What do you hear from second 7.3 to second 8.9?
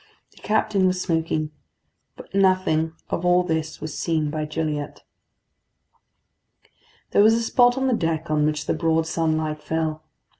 a spot on the deck on which the